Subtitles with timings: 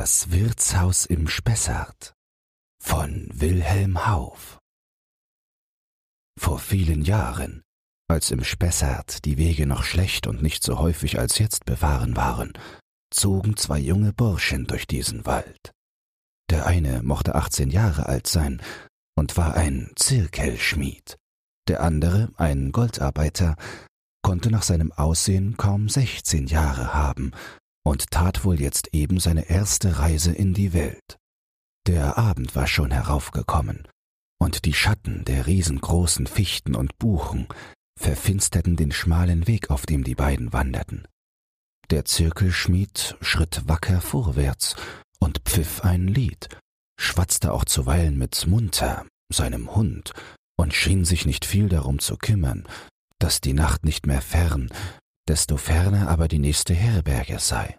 [0.00, 2.14] Das Wirtshaus im Spessart
[2.82, 4.58] von Wilhelm Hauff
[6.38, 7.60] Vor vielen Jahren,
[8.08, 12.54] als im Spessart die Wege noch schlecht und nicht so häufig als jetzt befahren waren,
[13.12, 15.70] zogen zwei junge Burschen durch diesen Wald.
[16.48, 18.62] Der eine mochte achtzehn Jahre alt sein
[19.18, 21.18] und war ein Zirkelschmied,
[21.68, 23.54] der andere, ein Goldarbeiter,
[24.22, 27.32] konnte nach seinem Aussehen kaum sechzehn Jahre haben
[27.84, 31.18] und tat wohl jetzt eben seine erste Reise in die Welt.
[31.86, 33.88] Der Abend war schon heraufgekommen,
[34.38, 37.46] und die Schatten der riesengroßen Fichten und Buchen
[37.98, 41.06] verfinsterten den schmalen Weg, auf dem die beiden wanderten.
[41.90, 44.76] Der Zirkelschmied schritt wacker vorwärts
[45.18, 46.48] und pfiff ein Lied,
[46.98, 50.12] schwatzte auch zuweilen mit Munter, seinem Hund,
[50.56, 52.66] und schien sich nicht viel darum zu kümmern,
[53.18, 54.70] dass die Nacht nicht mehr fern,
[55.30, 57.78] desto ferner aber die nächste Herberge sei.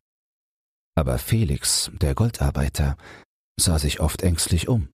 [0.96, 2.96] Aber Felix, der Goldarbeiter,
[3.60, 4.88] sah sich oft ängstlich um.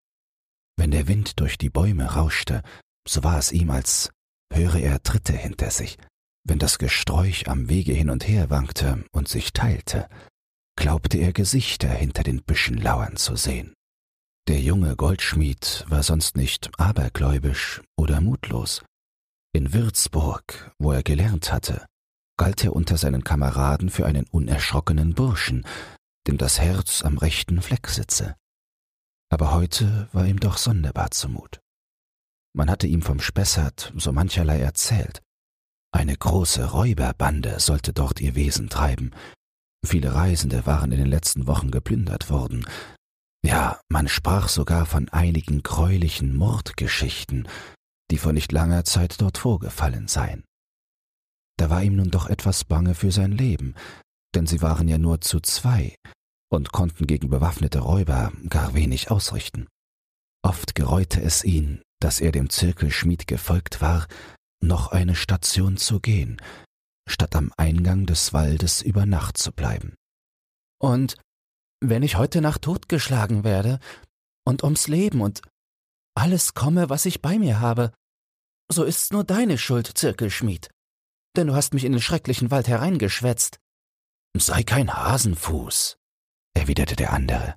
[0.75, 2.63] Wenn der Wind durch die Bäume rauschte,
[3.07, 4.09] so war es ihm, als
[4.51, 5.99] höre er Tritte hinter sich.
[6.48, 10.10] Wenn das Gesträuch am Wege hin und her wankte und sich teilte,
[10.76, 13.76] glaubte er Gesichter hinter den Büschen lauern zu sehen.
[14.48, 18.84] Der junge Goldschmied war sonst nicht abergläubisch oder mutlos.
[19.54, 21.85] In Würzburg, wo er gelernt hatte,
[22.38, 25.66] galt er unter seinen Kameraden für einen unerschrockenen Burschen,
[26.27, 28.35] dem das Herz am rechten Fleck sitze.
[29.29, 31.60] Aber heute war ihm doch sonderbar zumut.
[32.55, 35.21] Man hatte ihm vom Spessart so mancherlei erzählt.
[35.91, 39.12] Eine große Räuberbande sollte dort ihr Wesen treiben.
[39.85, 42.66] Viele Reisende waren in den letzten Wochen geplündert worden.
[43.46, 47.48] Ja, man sprach sogar von einigen greulichen Mordgeschichten,
[48.12, 50.44] die vor nicht langer Zeit dort vorgefallen seien.
[51.58, 53.76] Da war ihm nun doch etwas bange für sein Leben,
[54.36, 55.96] denn sie waren ja nur zu zwei
[56.50, 59.68] und konnten gegen bewaffnete Räuber gar wenig ausrichten.
[60.44, 64.08] Oft gereute es ihn, dass er dem Zirkelschmied gefolgt war,
[64.62, 66.40] noch eine Station zu gehen,
[67.09, 69.96] statt am Eingang des Waldes über Nacht zu bleiben.
[70.79, 71.17] Und
[71.81, 73.79] wenn ich heute Nacht totgeschlagen werde
[74.46, 75.41] und ums Leben und
[76.16, 77.91] alles komme, was ich bei mir habe,
[78.72, 80.69] so ist's nur deine Schuld, Zirkelschmied
[81.37, 83.59] denn du hast mich in den schrecklichen Wald hereingeschwätzt.
[84.37, 85.97] Sei kein Hasenfuß,
[86.53, 87.55] erwiderte der andere.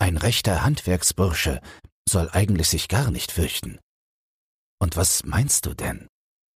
[0.00, 1.60] Ein rechter Handwerksbursche
[2.08, 3.78] soll eigentlich sich gar nicht fürchten.
[4.80, 6.08] Und was meinst du denn?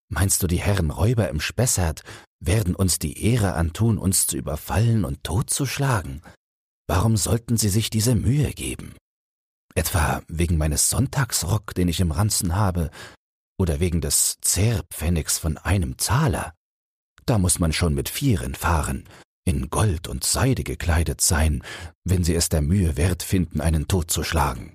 [0.08, 2.02] Meinst du, die Herren Räuber im Spessart
[2.38, 6.22] werden uns die Ehre antun, uns zu überfallen und totzuschlagen?
[6.86, 8.94] Warum sollten sie sich diese Mühe geben?
[9.74, 12.90] Etwa wegen meines Sonntagsrock, den ich im Ranzen habe,
[13.62, 16.52] oder wegen des Zehrpfennigs von einem Zahler.
[17.26, 19.08] Da muss man schon mit Vieren fahren,
[19.44, 21.62] in Gold und Seide gekleidet sein,
[22.04, 24.74] wenn sie es der Mühe wert finden, einen totzuschlagen.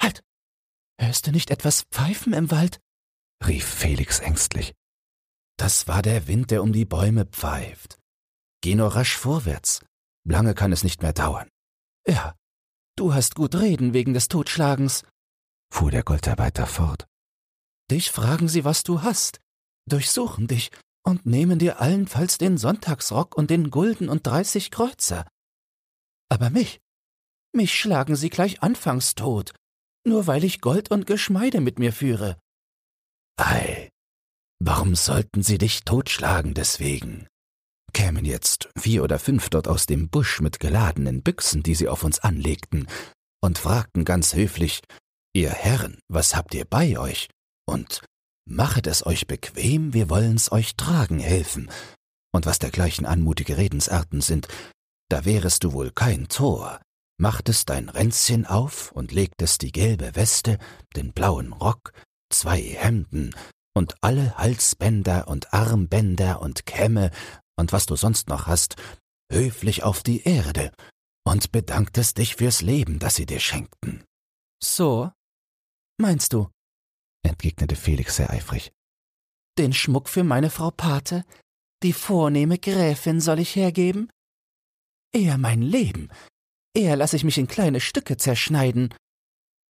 [0.00, 0.22] Halt!
[1.00, 2.78] Hörst du nicht etwas pfeifen im Wald?
[3.46, 4.74] rief Felix ängstlich.
[5.56, 7.98] Das war der Wind, der um die Bäume pfeift.
[8.60, 9.80] Geh nur rasch vorwärts.
[10.28, 11.48] Lange kann es nicht mehr dauern.
[12.06, 12.34] Ja,
[12.96, 15.04] du hast gut reden wegen des Totschlagens,
[15.72, 17.09] fuhr der Goldarbeiter fort.
[17.90, 19.40] Dich fragen sie, was du hast,
[19.88, 20.70] durchsuchen dich
[21.04, 25.26] und nehmen dir allenfalls den Sonntagsrock und den Gulden und dreißig Kreuzer.
[26.28, 26.80] Aber mich,
[27.52, 29.52] mich schlagen sie gleich anfangs tot,
[30.06, 32.38] nur weil ich Gold und Geschmeide mit mir führe.
[33.36, 33.88] Ei,
[34.60, 37.26] warum sollten sie dich totschlagen deswegen?
[37.92, 42.04] Kämen jetzt vier oder fünf dort aus dem Busch mit geladenen Büchsen, die sie auf
[42.04, 42.86] uns anlegten,
[43.42, 44.80] und fragten ganz höflich,
[45.32, 47.28] Ihr Herren, was habt ihr bei euch?
[47.70, 48.02] Und
[48.46, 51.70] Machet es euch bequem, wir wollen's euch tragen helfen.
[52.32, 54.48] Und was dergleichen anmutige Redensarten sind,
[55.08, 56.80] da wärest du wohl kein Tor.
[57.18, 60.58] Machtest dein Ränzchen auf und legtest die gelbe Weste,
[60.96, 61.92] den blauen Rock,
[62.32, 63.34] zwei Hemden
[63.74, 67.10] und alle Halsbänder und Armbänder und Kämme
[67.56, 68.76] und was du sonst noch hast,
[69.30, 70.72] höflich auf die Erde
[71.24, 74.02] und bedanktest dich fürs Leben, das sie dir schenkten.
[74.62, 75.12] So?
[75.98, 76.48] Meinst du?
[77.22, 78.72] Entgegnete Felix sehr eifrig.
[79.58, 81.24] Den Schmuck für meine Frau Pate,
[81.82, 84.10] die vornehme Gräfin soll ich hergeben?
[85.12, 86.08] Eher mein Leben,
[86.74, 88.94] eher lass ich mich in kleine Stücke zerschneiden.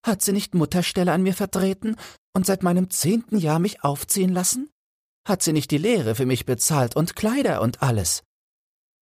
[0.06, 1.96] Hat sie nicht Mutterstelle an mir vertreten
[2.34, 4.70] und seit meinem zehnten Jahr mich aufziehen lassen?
[5.28, 8.24] Hat sie nicht die Lehre für mich bezahlt und Kleider und alles?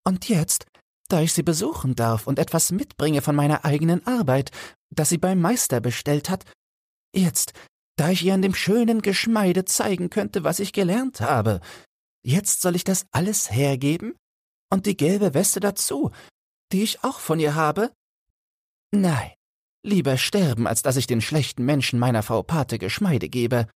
[0.04, 0.66] Und jetzt,
[1.10, 4.52] da ich sie besuchen darf und etwas mitbringe von meiner eigenen Arbeit,
[4.90, 6.46] das sie beim Meister bestellt hat,
[7.16, 7.54] jetzt,
[7.98, 11.60] da ich ihr an dem schönen Geschmeide zeigen könnte, was ich gelernt habe.
[12.24, 14.16] Jetzt soll ich das alles hergeben?
[14.72, 16.12] Und die gelbe Weste dazu,
[16.72, 17.92] die ich auch von ihr habe?
[18.92, 19.32] Nein,
[19.84, 23.68] lieber sterben, als dass ich den schlechten Menschen meiner Frau Pate Geschmeide gebe.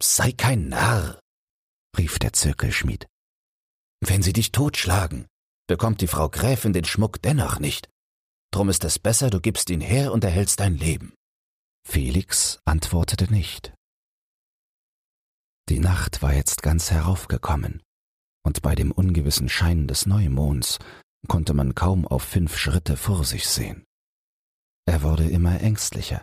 [0.00, 1.18] Sei kein Narr,
[1.96, 3.06] rief der Zirkelschmied.
[4.00, 5.26] Wenn sie dich totschlagen,
[5.66, 7.88] bekommt die Frau Gräfin den Schmuck dennoch nicht.
[8.52, 11.14] Drum ist es besser, du gibst ihn her und erhältst dein Leben.
[11.88, 13.72] Felix antwortete nicht.
[15.70, 17.80] Die Nacht war jetzt ganz heraufgekommen,
[18.44, 20.78] und bei dem ungewissen Schein des Neumonds
[21.28, 23.84] konnte man kaum auf fünf Schritte vor sich sehen.
[24.84, 26.22] Er wurde immer ängstlicher,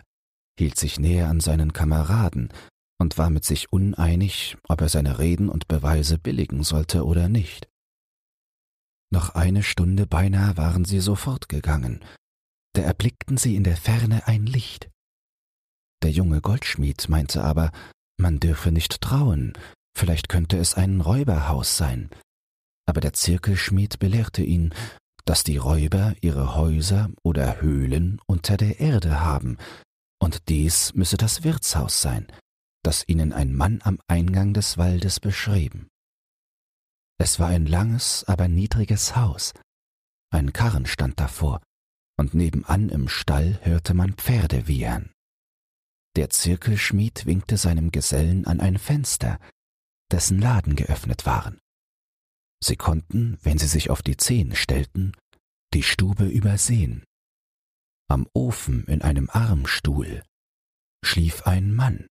[0.58, 2.52] hielt sich näher an seinen Kameraden
[3.00, 7.68] und war mit sich uneinig, ob er seine Reden und Beweise billigen sollte oder nicht.
[9.10, 12.04] Noch eine Stunde beinahe waren sie so fortgegangen,
[12.74, 14.90] da erblickten sie in der Ferne ein Licht.
[16.04, 17.72] Der junge Goldschmied meinte aber,
[18.18, 19.54] man dürfe nicht trauen,
[19.96, 22.10] vielleicht könnte es ein Räuberhaus sein.
[22.86, 24.74] Aber der Zirkelschmied belehrte ihn,
[25.24, 29.56] dass die Räuber ihre Häuser oder Höhlen unter der Erde haben,
[30.20, 32.26] und dies müsse das Wirtshaus sein,
[32.82, 35.88] das ihnen ein Mann am Eingang des Waldes beschrieben.
[37.16, 39.54] Es war ein langes, aber niedriges Haus.
[40.30, 41.62] Ein Karren stand davor,
[42.18, 45.13] und nebenan im Stall hörte man Pferde wiehern.
[46.16, 49.38] Der Zirkelschmied winkte seinem Gesellen an ein Fenster,
[50.12, 51.58] dessen Laden geöffnet waren.
[52.62, 55.12] Sie konnten, wenn sie sich auf die Zehen stellten,
[55.74, 57.04] die Stube übersehen.
[58.08, 60.22] Am Ofen in einem Armstuhl
[61.04, 62.06] schlief ein Mann,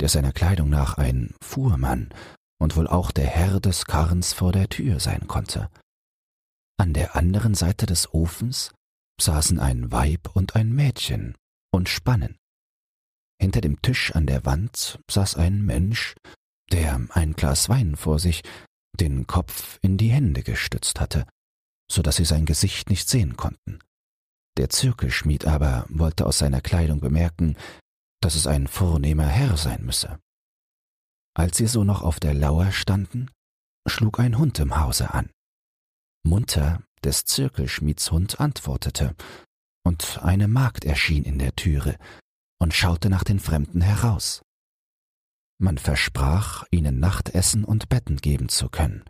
[0.00, 2.10] der seiner Kleidung nach ein Fuhrmann
[2.60, 5.68] und wohl auch der Herr des Karrens vor der Tür sein konnte.
[6.78, 8.72] An der anderen Seite des Ofens
[9.20, 11.36] saßen ein Weib und ein Mädchen
[11.70, 12.38] und spannen.
[13.42, 16.14] Hinter dem Tisch an der Wand saß ein Mensch,
[16.70, 18.42] der ein Glas Wein vor sich,
[19.00, 21.26] den Kopf in die Hände gestützt hatte,
[21.90, 23.80] so dass sie sein Gesicht nicht sehen konnten.
[24.56, 27.56] Der Zirkelschmied aber wollte aus seiner Kleidung bemerken,
[28.20, 30.20] dass es ein vornehmer Herr sein müsse.
[31.34, 33.28] Als sie so noch auf der Lauer standen,
[33.88, 35.30] schlug ein Hund im Hause an.
[36.22, 39.16] Munter, des Zirkelschmieds Hund, antwortete,
[39.84, 41.98] und eine Magd erschien in der Türe,
[42.62, 44.40] und schaute nach den Fremden heraus.
[45.60, 49.04] Man versprach, ihnen Nachtessen und Betten geben zu können.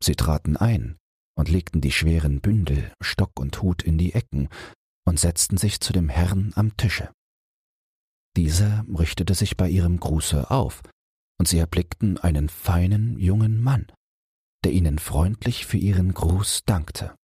[0.00, 0.96] Sie traten ein
[1.36, 4.48] und legten die schweren Bündel, Stock und Hut in die Ecken
[5.04, 7.12] und setzten sich zu dem Herrn am Tische.
[8.36, 10.82] Dieser richtete sich bei ihrem Gruße auf,
[11.40, 13.90] und sie erblickten einen feinen jungen Mann,
[14.64, 17.16] der ihnen freundlich für ihren Gruß dankte.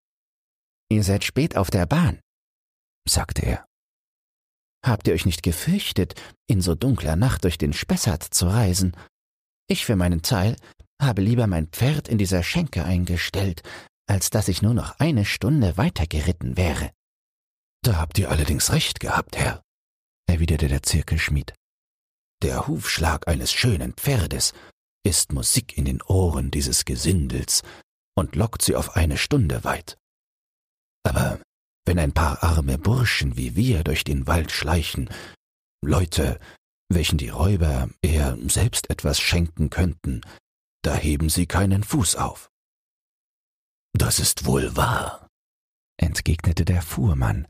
[0.90, 2.18] Ihr seid spät auf der Bahn,
[3.08, 3.65] sagte er.
[4.86, 6.14] Habt ihr euch nicht gefürchtet,
[6.46, 8.96] in so dunkler Nacht durch den Spessart zu reisen?
[9.68, 10.56] Ich für meinen Teil
[11.02, 13.62] habe lieber mein Pferd in dieser Schenke eingestellt,
[14.08, 16.92] als dass ich nur noch eine Stunde weitergeritten wäre.
[17.82, 19.60] Da habt ihr allerdings recht gehabt, Herr,
[20.28, 21.52] erwiderte der Zirkelschmied.
[22.42, 24.54] Der Hufschlag eines schönen Pferdes
[25.04, 27.62] ist Musik in den Ohren dieses Gesindels
[28.14, 29.96] und lockt sie auf eine Stunde weit.
[31.02, 31.40] Aber
[31.86, 35.08] wenn ein paar arme Burschen wie wir durch den Wald schleichen,
[35.82, 36.38] Leute,
[36.88, 40.20] welchen die Räuber eher selbst etwas schenken könnten,
[40.82, 42.50] da heben sie keinen Fuß auf.
[43.92, 45.28] Das ist wohl wahr,
[45.96, 47.48] entgegnete der Fuhrmann,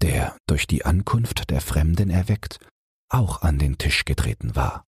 [0.00, 2.58] der, durch die Ankunft der Fremden erweckt,
[3.08, 4.84] auch an den Tisch getreten war.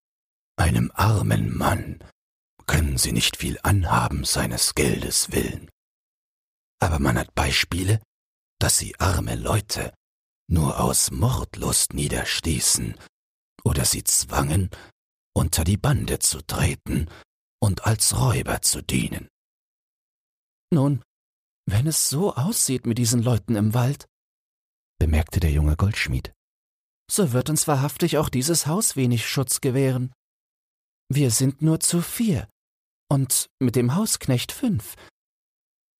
[0.56, 2.02] Einem armen Mann
[2.66, 5.70] können sie nicht viel anhaben seines Geldes willen.
[6.80, 8.00] Aber man hat Beispiele,
[8.58, 9.92] dass sie arme Leute
[10.50, 12.96] nur aus Mordlust niederstießen
[13.64, 14.70] oder sie zwangen,
[15.34, 17.08] unter die Bande zu treten
[17.60, 19.28] und als Räuber zu dienen.
[20.72, 21.02] Nun,
[21.66, 24.06] wenn es so aussieht mit diesen Leuten im Wald,
[24.98, 26.32] bemerkte der junge Goldschmied,
[27.10, 30.12] so wird uns wahrhaftig auch dieses Haus wenig Schutz gewähren.
[31.08, 32.48] Wir sind nur zu vier
[33.10, 34.94] und mit dem Hausknecht fünf,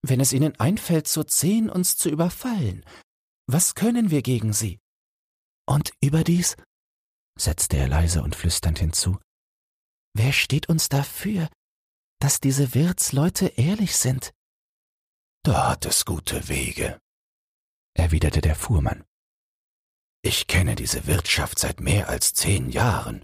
[0.09, 2.85] wenn es ihnen einfällt, zu zehn uns zu überfallen,
[3.47, 4.79] was können wir gegen sie?
[5.67, 6.57] Und überdies,
[7.38, 9.19] setzte er leise und flüsternd hinzu,
[10.15, 11.49] wer steht uns dafür,
[12.21, 14.33] dass diese Wirtsleute ehrlich sind?
[15.45, 16.99] Da hat es gute Wege,
[17.95, 19.05] erwiderte der Fuhrmann.
[20.23, 23.23] Ich kenne diese Wirtschaft seit mehr als zehn Jahren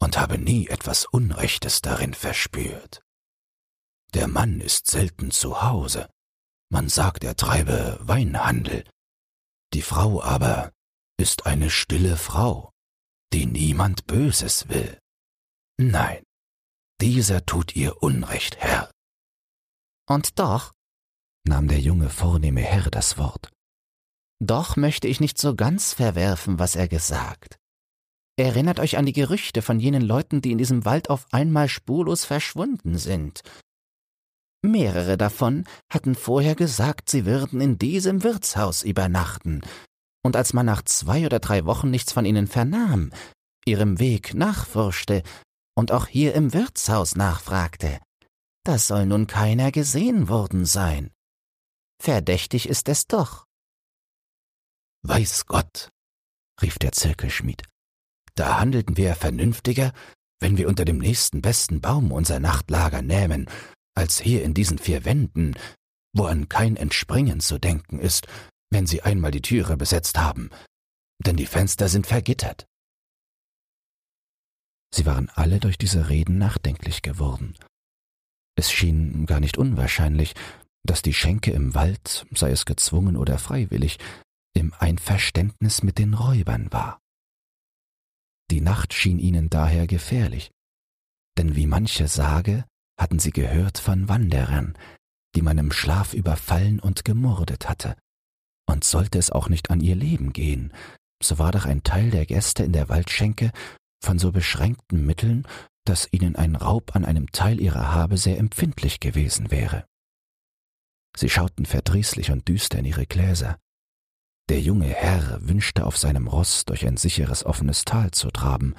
[0.00, 3.02] und habe nie etwas Unrechtes darin verspürt.
[4.14, 6.08] Der Mann ist selten zu Hause.
[6.70, 8.84] Man sagt, er treibe Weinhandel.
[9.74, 10.72] Die Frau aber
[11.18, 12.70] ist eine stille Frau,
[13.32, 14.98] die niemand Böses will.
[15.78, 16.22] Nein,
[17.00, 18.90] dieser tut ihr Unrecht, Herr.
[20.08, 20.72] Und doch,
[21.46, 23.50] nahm der junge vornehme Herr das Wort,
[24.40, 27.58] Doch möchte ich nicht so ganz verwerfen, was er gesagt.
[28.38, 32.24] Erinnert euch an die Gerüchte von jenen Leuten, die in diesem Wald auf einmal spurlos
[32.24, 33.42] verschwunden sind.
[34.62, 39.62] Mehrere davon hatten vorher gesagt, sie würden in diesem Wirtshaus übernachten,
[40.24, 43.12] und als man nach zwei oder drei Wochen nichts von ihnen vernahm,
[43.64, 45.22] ihrem Weg nachforschte
[45.76, 48.00] und auch hier im Wirtshaus nachfragte,
[48.64, 51.12] da soll nun keiner gesehen worden sein.
[52.02, 53.46] Verdächtig ist es doch.
[55.02, 55.90] Weiß Gott,
[56.60, 57.62] rief der Zirkelschmied,
[58.34, 59.92] da handelten wir vernünftiger,
[60.40, 63.48] wenn wir unter dem nächsten besten Baum unser Nachtlager nähmen,
[63.98, 65.54] als hier in diesen vier Wänden,
[66.14, 68.28] wo an kein Entspringen zu denken ist,
[68.70, 70.50] wenn sie einmal die Türe besetzt haben,
[71.24, 72.66] denn die Fenster sind vergittert.
[74.94, 77.56] Sie waren alle durch diese Reden nachdenklich geworden.
[78.56, 80.34] Es schien gar nicht unwahrscheinlich,
[80.84, 83.98] dass die Schenke im Wald, sei es gezwungen oder freiwillig,
[84.54, 87.00] im Einverständnis mit den Räubern war.
[88.50, 90.50] Die Nacht schien ihnen daher gefährlich,
[91.36, 92.64] denn wie manche sage,
[92.98, 94.76] hatten sie gehört von Wanderern,
[95.34, 97.96] die man im Schlaf überfallen und gemordet hatte.
[98.66, 100.72] Und sollte es auch nicht an ihr Leben gehen,
[101.22, 103.50] so war doch ein Teil der Gäste in der Waldschenke
[104.02, 105.46] von so beschränkten Mitteln,
[105.84, 109.86] dass ihnen ein Raub an einem Teil ihrer Habe sehr empfindlich gewesen wäre.
[111.16, 113.58] Sie schauten verdrießlich und düster in ihre Gläser.
[114.48, 118.74] Der junge Herr wünschte auf seinem Ross durch ein sicheres offenes Tal zu traben,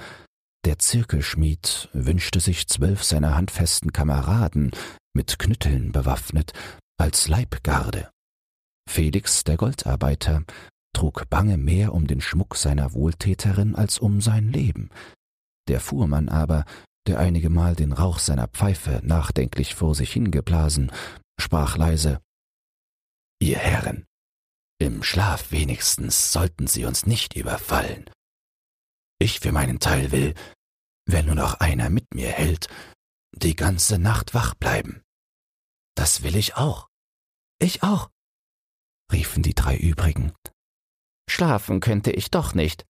[0.64, 4.72] der Zirkelschmied wünschte sich zwölf seiner handfesten Kameraden
[5.14, 6.52] mit Knütteln bewaffnet
[6.98, 8.10] als Leibgarde.
[8.88, 10.44] Felix, der Goldarbeiter,
[10.92, 14.90] trug bange mehr um den Schmuck seiner Wohltäterin als um sein Leben.
[15.68, 16.64] Der Fuhrmann aber,
[17.06, 20.92] der einigemal den Rauch seiner Pfeife nachdenklich vor sich hingeblasen,
[21.40, 22.20] sprach leise
[23.40, 24.04] Ihr Herren,
[24.78, 28.10] im Schlaf wenigstens sollten Sie uns nicht überfallen.
[29.22, 30.34] Ich für meinen Teil will,
[31.06, 32.68] wenn nur noch einer mit mir hält,
[33.32, 35.02] die ganze Nacht wach bleiben.
[35.94, 36.88] Das will ich auch.
[37.60, 38.10] Ich auch,
[39.12, 40.32] riefen die drei übrigen.
[41.28, 42.86] Schlafen könnte ich doch nicht,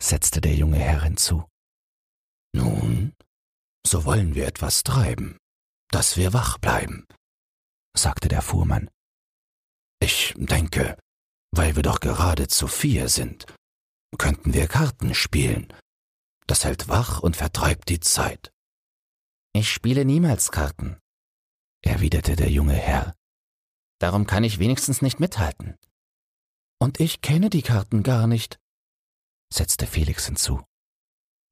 [0.00, 1.44] setzte der junge Herr hinzu.
[2.54, 3.12] Nun,
[3.84, 5.36] so wollen wir etwas treiben,
[5.90, 7.06] dass wir wach bleiben,
[7.96, 8.88] sagte der Fuhrmann.
[10.00, 10.96] Ich denke,
[11.50, 13.46] weil wir doch gerade zu vier sind,
[14.18, 15.72] könnten wir Karten spielen.
[16.46, 18.52] Das hält wach und vertreibt die Zeit.
[19.52, 20.98] Ich spiele niemals Karten,
[21.82, 23.16] erwiderte der junge Herr.
[23.98, 25.76] Darum kann ich wenigstens nicht mithalten.
[26.80, 28.58] Und ich kenne die Karten gar nicht,
[29.52, 30.64] setzte Felix hinzu.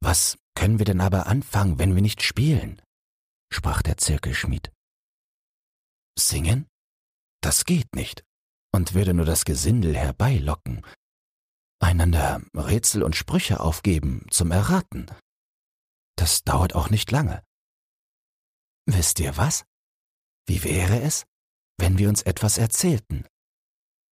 [0.01, 2.81] Was können wir denn aber anfangen, wenn wir nicht spielen?
[3.53, 4.73] sprach der Zirkelschmied.
[6.19, 6.67] Singen?
[7.41, 8.25] Das geht nicht
[8.73, 10.85] und würde nur das Gesindel herbeilocken,
[11.81, 15.07] einander Rätsel und Sprüche aufgeben zum Erraten.
[16.17, 17.43] Das dauert auch nicht lange.
[18.87, 19.65] Wisst ihr was?
[20.47, 21.25] Wie wäre es,
[21.79, 23.27] wenn wir uns etwas erzählten?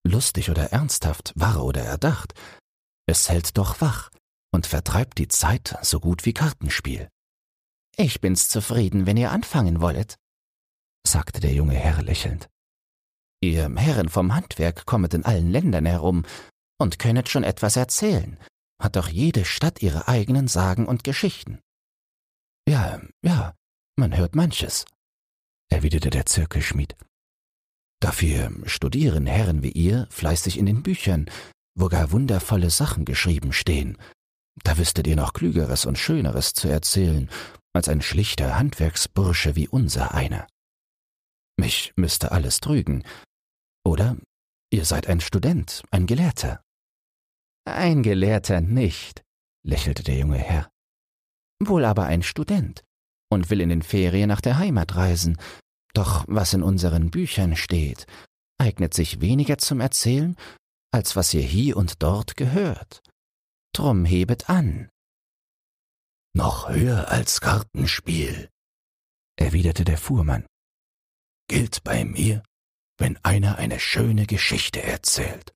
[0.07, 2.35] Lustig oder ernsthaft, wahr oder erdacht,
[3.07, 4.11] es hält doch wach
[4.53, 7.09] und vertreibt die Zeit so gut wie Kartenspiel.
[7.97, 10.17] Ich bin's zufrieden, wenn ihr anfangen wollet,
[11.07, 12.49] sagte der junge Herr lächelnd.
[13.41, 16.25] Ihr Herren vom Handwerk kommet in allen Ländern herum
[16.79, 18.39] und könnet schon etwas erzählen,
[18.81, 21.61] hat doch jede Stadt ihre eigenen Sagen und Geschichten.
[22.69, 23.55] Ja, ja,
[23.97, 24.85] man hört manches,
[25.71, 26.97] erwiderte der Zirkelschmied.
[28.01, 31.31] Dafür studieren Herren wie ihr fleißig in den Büchern,
[31.75, 33.97] wo gar wundervolle Sachen geschrieben stehen.
[34.65, 37.31] Da wüsstet ihr noch Klügeres und Schöneres zu erzählen,
[37.73, 40.47] als ein schlichter Handwerksbursche wie unser einer.
[41.59, 43.03] Mich müsste alles trügen.
[43.85, 44.17] Oder
[44.71, 46.63] ihr seid ein Student, ein Gelehrter.
[47.67, 49.25] Ein Gelehrter nicht,
[49.65, 50.71] lächelte der junge Herr.
[51.61, 52.85] Wohl aber ein Student
[53.29, 55.37] und will in den Ferien nach der Heimat reisen.
[55.93, 58.07] Doch was in unseren Büchern steht,
[58.59, 60.37] eignet sich weniger zum Erzählen,
[60.93, 63.03] als was ihr hier und dort gehört.
[63.75, 64.89] Drum hebet an.
[66.35, 68.49] Noch höher als Kartenspiel,
[69.37, 70.47] erwiderte der Fuhrmann.
[71.49, 72.43] Gilt bei mir,
[72.99, 75.56] wenn einer eine schöne Geschichte erzählt.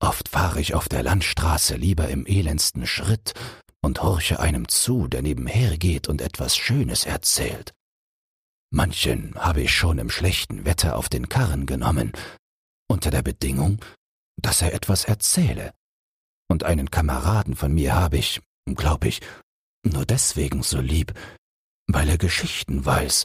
[0.00, 3.34] Oft fahre ich auf der Landstraße lieber im elendsten Schritt
[3.80, 7.72] und horche einem zu, der nebenher geht und etwas Schönes erzählt.
[8.70, 12.12] Manchen habe ich schon im schlechten Wetter auf den Karren genommen,
[12.88, 13.80] unter der Bedingung,
[14.40, 15.72] dass er etwas erzähle.
[16.48, 19.20] Und einen Kameraden von mir habe ich, glaub ich,
[19.84, 21.14] nur deswegen so lieb,
[21.86, 23.24] weil er Geschichten weiß,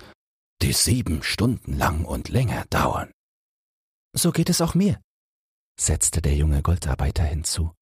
[0.62, 3.12] die sieben Stunden lang und länger dauern.
[4.14, 5.00] So geht es auch mir,
[5.82, 7.74] setzte der junge Goldarbeiter hinzu.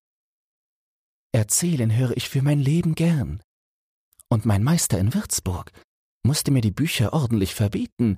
[1.31, 3.43] Erzählen höre ich für mein Leben gern.
[4.29, 5.71] Und mein Meister in Würzburg
[6.23, 8.17] musste mir die Bücher ordentlich verbieten,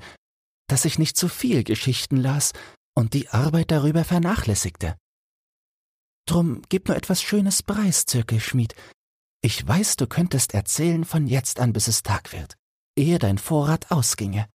[0.67, 2.53] dass ich nicht zu viel Geschichten las
[2.95, 4.97] und die Arbeit darüber vernachlässigte.
[6.25, 8.75] Drum gib nur etwas Schönes preis, Zirkelschmied.
[9.41, 12.55] Ich weiß, du könntest erzählen von jetzt an, bis es Tag wird,
[12.95, 14.47] ehe dein Vorrat ausginge.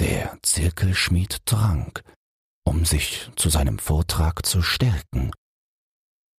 [0.00, 2.02] Der Zirkelschmied trank,
[2.64, 5.30] um sich zu seinem Vortrag zu stärken,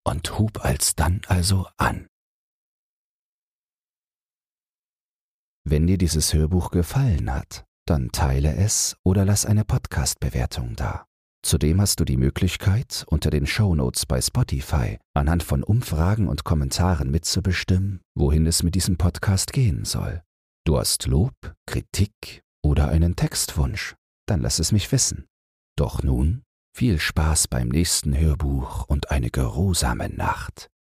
[0.07, 2.07] und hub alsdann also an.
[5.67, 11.07] Wenn dir dieses Hörbuch gefallen hat, dann teile es oder lass eine Podcast-Bewertung da.
[11.43, 17.11] Zudem hast du die Möglichkeit, unter den Shownotes bei Spotify anhand von Umfragen und Kommentaren
[17.11, 20.23] mitzubestimmen, wohin es mit diesem Podcast gehen soll.
[20.65, 21.35] Du hast Lob,
[21.67, 23.95] Kritik oder einen Textwunsch,
[24.27, 25.27] dann lass es mich wissen.
[25.77, 30.69] Doch nun viel Spaß beim nächsten Hörbuch und eine geruhsame Nacht.